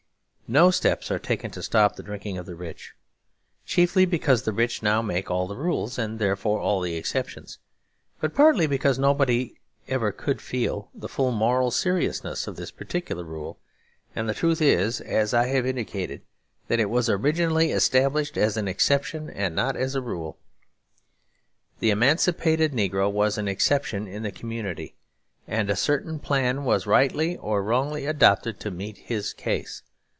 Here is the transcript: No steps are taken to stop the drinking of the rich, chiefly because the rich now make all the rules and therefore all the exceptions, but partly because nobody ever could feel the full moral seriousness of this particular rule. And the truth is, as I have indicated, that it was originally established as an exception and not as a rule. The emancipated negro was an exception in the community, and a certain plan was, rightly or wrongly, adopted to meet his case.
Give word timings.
No 0.47 0.69
steps 0.69 1.09
are 1.09 1.17
taken 1.17 1.49
to 1.51 1.63
stop 1.63 1.95
the 1.95 2.03
drinking 2.03 2.37
of 2.37 2.45
the 2.45 2.55
rich, 2.57 2.93
chiefly 3.65 4.03
because 4.05 4.41
the 4.43 4.51
rich 4.51 4.83
now 4.83 5.01
make 5.01 5.31
all 5.31 5.47
the 5.47 5.55
rules 5.55 5.97
and 5.97 6.19
therefore 6.19 6.59
all 6.59 6.81
the 6.81 6.95
exceptions, 6.95 7.57
but 8.19 8.33
partly 8.35 8.67
because 8.67 8.99
nobody 8.99 9.55
ever 9.87 10.11
could 10.11 10.41
feel 10.41 10.89
the 10.93 11.07
full 11.07 11.31
moral 11.31 11.71
seriousness 11.71 12.47
of 12.47 12.57
this 12.57 12.69
particular 12.69 13.23
rule. 13.23 13.59
And 14.13 14.27
the 14.27 14.33
truth 14.33 14.61
is, 14.61 14.99
as 14.99 15.33
I 15.33 15.47
have 15.47 15.65
indicated, 15.65 16.21
that 16.67 16.81
it 16.81 16.89
was 16.89 17.09
originally 17.09 17.71
established 17.71 18.35
as 18.37 18.57
an 18.57 18.67
exception 18.67 19.29
and 19.29 19.55
not 19.55 19.77
as 19.77 19.95
a 19.95 20.01
rule. 20.01 20.37
The 21.79 21.91
emancipated 21.91 22.73
negro 22.73 23.09
was 23.09 23.37
an 23.37 23.47
exception 23.47 24.05
in 24.05 24.23
the 24.23 24.33
community, 24.33 24.97
and 25.47 25.69
a 25.69 25.77
certain 25.77 26.19
plan 26.19 26.65
was, 26.65 26.85
rightly 26.85 27.37
or 27.37 27.63
wrongly, 27.63 28.05
adopted 28.05 28.59
to 28.59 28.69
meet 28.69 28.97
his 28.97 29.31
case. 29.31 29.83